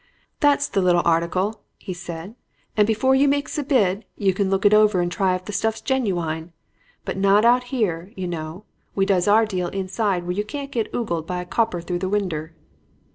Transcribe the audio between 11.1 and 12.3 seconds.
by a copper through the